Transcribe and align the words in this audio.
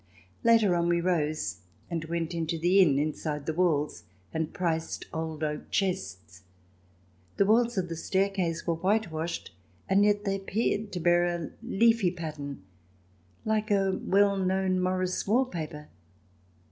Later 0.43 0.73
on, 0.75 0.87
we 0.89 0.99
rose 0.99 1.59
and 1.87 2.03
went 2.05 2.33
into 2.33 2.57
the 2.57 2.79
inn 2.81 2.97
inside 2.97 3.45
the 3.45 3.53
walls 3.53 4.01
and 4.33 4.51
priced 4.51 5.05
old 5.13 5.43
oak 5.43 5.69
chests. 5.69 6.41
The 7.37 7.45
walls 7.45 7.77
of 7.77 7.87
the 7.87 7.95
staircase 7.95 8.65
were 8.65 8.73
whitewashed, 8.73 9.53
and 9.87 10.03
yet 10.03 10.25
they 10.25 10.37
appeared 10.37 10.91
to 10.93 10.99
bear 10.99 11.25
a 11.25 11.51
leafy 11.61 12.09
pattern, 12.09 12.63
like 13.45 13.69
a 13.69 13.91
well 14.01 14.37
known 14.37 14.79
Morris 14.81 15.27
wall 15.27 15.45
paper. 15.45 15.87